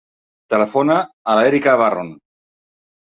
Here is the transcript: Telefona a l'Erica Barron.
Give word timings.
Telefona 0.53 0.95
a 1.33 1.37
l'Erica 1.41 1.77
Barron. 1.85 2.11